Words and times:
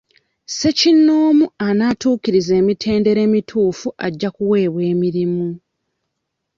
Ssekinnoomu 0.47 1.45
anaatuukiriza 1.67 2.53
emitendera 2.61 3.19
emituufu 3.27 3.87
ajja 4.05 4.29
kuweebwa 4.35 4.81
emirimu. 4.91 5.47